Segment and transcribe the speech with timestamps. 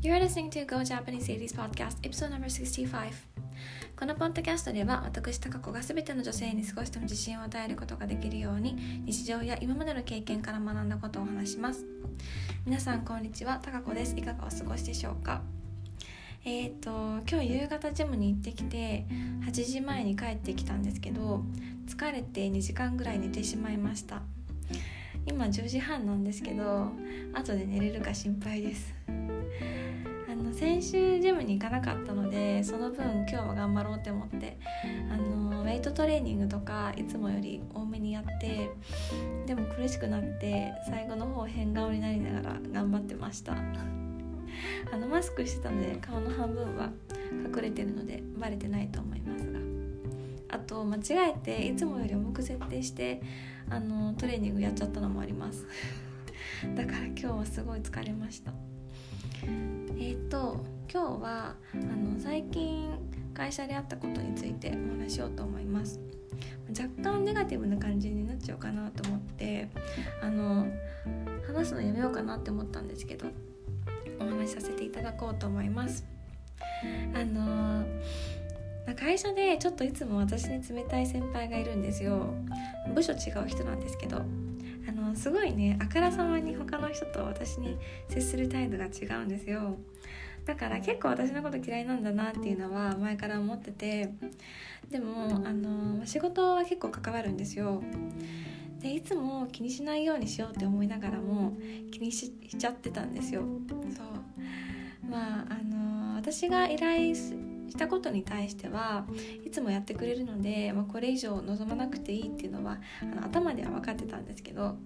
[0.00, 3.10] You're listening to Go Japanese 80s Podcast Episode No.65
[3.98, 11.84] このポッドキャストでは私高子が全ての女性に少しでも自信を与えることができるように日常や今までの経験から学んだことを話します。
[12.64, 14.14] 皆さんこんにちは高子です。
[14.16, 15.42] いかがお過ごしでしょうか？
[16.44, 16.90] えっ、ー、と
[17.28, 19.04] 今日夕方ジムに行ってきて
[19.46, 21.42] 8時前に帰ってきたんですけど
[21.88, 24.22] 疲れて2時間ぐらい寝てしまいました。
[25.26, 26.92] 今10時半なんですけど
[27.34, 28.94] 後で寝れるか心配です。
[30.58, 34.58] 先週ジムに行かなかったのでその分今日は頑張ろうって思って
[35.08, 38.68] あのウェイトトレーニングとかいつもより多めにやって
[39.46, 43.54] でも苦しくなって最後の方変顔になりながら頑張ってました。
[44.92, 46.90] あのマスクしてたので顔の半分は
[47.54, 49.60] 隠れてるのでバレてないと思いますが。
[50.50, 53.22] あと間違えていつもより重く設定して
[53.70, 55.64] あのトレーニングやっちゃったのもあります。
[56.74, 58.77] だから今日はすごい疲れました。
[59.44, 62.90] えっ、ー、と今日はあの最近
[63.34, 66.00] 会社であったことについてお話しようと思います。
[66.70, 69.68] 若干ネガティブな感じになっちゃうかなと思って
[70.22, 70.66] あの
[71.46, 73.26] 話すのやめようかなって思ったんですけど
[74.20, 76.04] お話しさせていただこうと思います。
[77.14, 77.84] あの
[78.96, 82.34] 会社でちょっといつも私に冷たい先輩がいるんですよ。
[82.94, 84.22] 部署違う人なんですけど。
[85.14, 87.76] すごいねあからさまに他の人と私に
[88.08, 89.76] 接する態度が違うんですよ。
[90.44, 94.10] だから結構私のこと嫌いなんだなっていうのは前から思ってて
[94.90, 97.82] でもあの仕事は結構関わるんですよ。
[98.80, 101.52] でいつも気にしないようにしようって思いながらも
[101.90, 103.42] 気にしちゃってたんですよ。
[103.68, 105.10] そう。
[105.10, 107.14] まああの私が依頼
[107.68, 109.06] したことに対しては
[109.44, 114.76] いつもやってくれるので、まあ、これ以上望まなくていいっていうのはあの頭では分かってたんですけど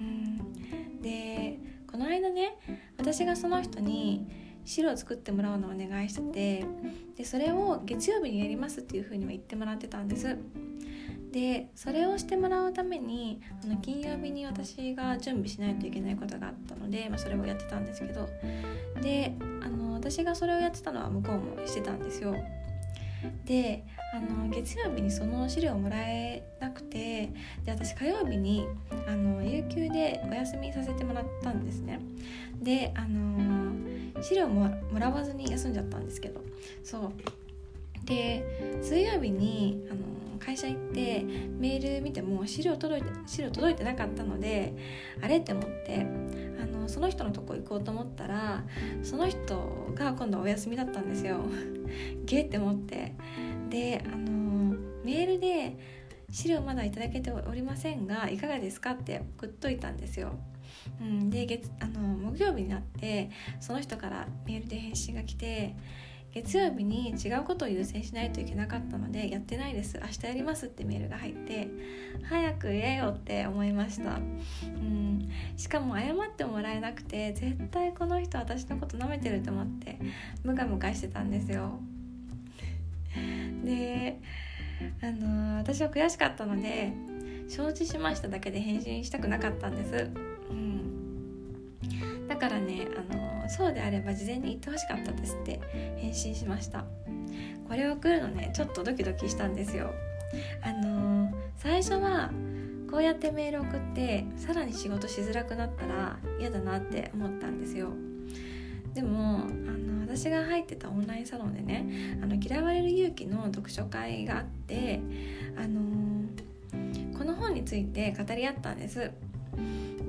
[0.00, 1.00] うん。
[1.00, 1.58] で
[1.90, 2.56] この間ね
[2.98, 4.26] 私がその人に
[4.64, 6.66] 資料を作ってもらうのをお願いしてて
[7.16, 10.36] でそれを月曜日にやりますっていうふうには言ってもらってたんです。
[11.32, 18.28] でそれをしてもらうためにあの金曜日に私が準備しないといけないことがあったので、まあ、それをやってたんですけど
[19.00, 22.34] であの私がそれをやってたのは向こうもしてたんですよ。
[23.44, 27.30] であの月曜日にその資料をもらえなくて
[27.64, 28.66] で私火曜日に
[29.06, 32.00] あの有給でお休みさせてもらったんですね。
[32.60, 33.72] であの
[34.22, 36.40] 資料ももらわずに休んじゃったんですけど。
[36.82, 37.12] そう。
[38.04, 40.00] で水曜日にあの
[40.38, 41.22] 会社行って
[41.58, 44.74] メール見ても資料届いて資料届いてなかったので
[45.22, 46.06] あれって思って
[46.60, 48.64] あのその人のとこ行こうと思ったら
[49.02, 51.40] その人が今度お休みだったんですよ。
[52.24, 53.14] ゲーって思って
[53.68, 55.76] であのメールで
[56.30, 60.32] 資料まだいただけておりませんがいかがですかって送っといたんですよ。
[61.00, 65.74] うん、で月あの木曜日になってその人からメールで返信が来て
[66.32, 69.98] 月曜日に違うことを優先しないといけなかったのでやってないです。
[70.00, 71.68] 明日やりますってメールが入って
[72.22, 74.16] 早く言えよって思いました。
[74.16, 74.18] う
[74.68, 75.28] ん。
[75.56, 79.98] しかも謝ってもらえなくて絶対この人私のこと舐めてると思って
[80.44, 81.80] ムカムカしてたんですよ。
[83.64, 84.20] で
[85.02, 86.92] あの私は悔しかったので
[87.48, 90.10] 承知しましただけで返信したくなかったんです、
[90.50, 90.89] うん、
[92.30, 95.60] だからねあのそうであれば事前に言ってほしかったですって
[95.96, 96.84] 返信しました。
[97.66, 99.90] これを送るのねちょっとドキドキしたんですよ。
[100.62, 102.30] あのー、最初は
[102.88, 107.88] こうやってメール送ってさらに仕事しづらくなったら嫌だなって思ったんですよ。
[108.94, 115.00] でもあの私が入ってたオンラインサロンでね「あの嫌われる勇気」の読書会があって
[115.56, 119.10] あのー、この本について語り合ったんです。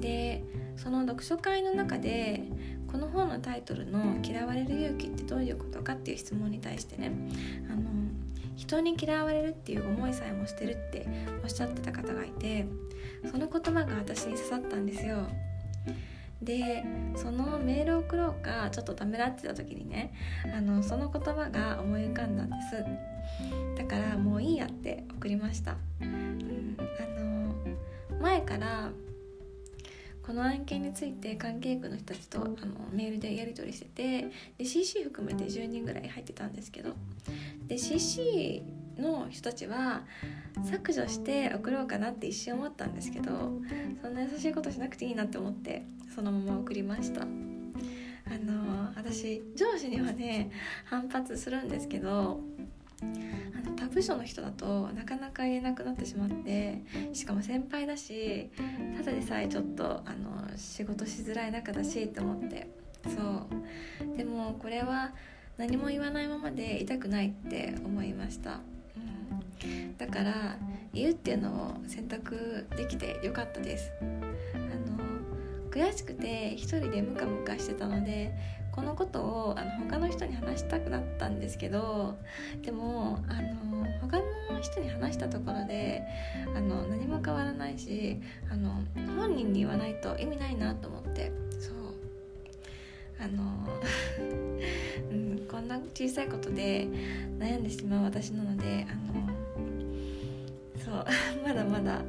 [0.00, 0.42] で
[0.82, 2.42] その読書会の中で
[2.90, 7.12] この本のタイトルの「嫌われる勇気ってどういうことか?」っていう質問に対してね
[7.70, 7.82] あの
[8.56, 11.06] 人に嫌われるっていう思いさえもしてるって
[11.42, 12.66] おっしゃってた方がいて
[13.30, 15.26] その言葉が私に刺さったんですよ
[16.42, 16.82] で
[17.14, 20.14] そのメールを送ろうかちょっとためらってた時にね
[20.56, 22.84] あのその言葉が思い浮かんだんです
[23.76, 27.54] だからもういいやって送りました、うん、あの
[28.20, 28.90] 前から
[30.30, 32.54] この案件について関係区の人たちとあの
[32.92, 36.90] メールでやり取りしててで CC 含めて10人ぐらい入ってたんですけど
[37.66, 38.62] で CC
[38.96, 40.02] の人たちは
[40.62, 43.32] 削除して送ろうかなって一瞬思ったんですけど
[44.02, 45.82] そんな優しいことしなくていいなって思って
[46.14, 47.22] そのまま送りました。
[47.22, 50.52] あの私上司にはね
[50.84, 52.38] 反発するんですけど
[53.02, 56.82] あの他部署の人だとなかなか言えなくなってしまって
[57.12, 58.50] しかも先輩だし
[58.96, 62.68] ただでさえちょっとあの仕事しづらい中だしって思って。
[63.04, 64.16] そう。
[64.16, 65.12] でもこれは
[65.56, 68.60] 何も言わないままでいたくないって思いました、
[69.62, 70.56] うん、だから
[70.92, 73.92] 言うっていうのを選択できてよかったです。
[74.00, 78.32] あの悔しくて一人でムカムカしてたので
[78.72, 82.16] このことをあの他の人に話したくなったんですけど
[82.62, 86.02] でもあの他の人に話したところで
[86.54, 88.20] あの何も変わらないし
[88.50, 88.82] あの
[89.16, 91.74] 本人に言わないと意味ないなと思ってそう。
[93.22, 93.42] あの
[95.12, 96.88] うん、こんな小さいことで
[97.38, 99.28] 悩んでしまう私なのであの
[100.82, 101.04] そう
[101.46, 102.02] まだまだ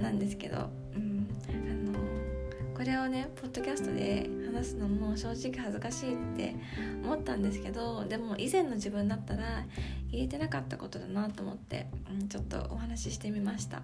[0.00, 1.52] なんですけど、うん、あ
[1.88, 6.54] のこれをねポッドキャストで話すのも正直恥ずかしいって
[7.02, 9.64] 思ったんですけどでも以前の自分だったら
[10.10, 13.82] 言えてなかったことだなと思って、うん、ちょっとお話ししてみました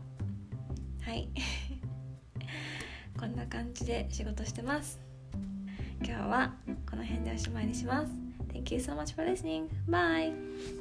[1.02, 1.28] はい
[3.18, 5.00] こんな感じで仕事してます
[6.02, 6.54] 今日は
[6.88, 8.12] この辺でおしまいにします
[8.52, 9.68] Thank you so much for listening.
[9.88, 10.79] Bye!